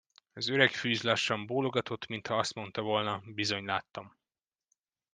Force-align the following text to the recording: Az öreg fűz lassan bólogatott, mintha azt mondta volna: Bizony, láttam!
Az 0.33 0.47
öreg 0.49 0.71
fűz 0.71 1.01
lassan 1.03 1.45
bólogatott, 1.45 2.07
mintha 2.07 2.37
azt 2.37 2.53
mondta 2.53 2.81
volna: 2.81 3.21
Bizony, 3.25 3.65
láttam! 3.65 4.17